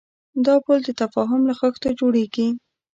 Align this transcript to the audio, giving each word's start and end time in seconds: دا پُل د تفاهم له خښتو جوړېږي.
دا 0.45 0.55
پُل 0.65 0.79
د 0.85 0.89
تفاهم 1.01 1.41
له 1.49 1.53
خښتو 1.59 1.89
جوړېږي. 1.99 2.47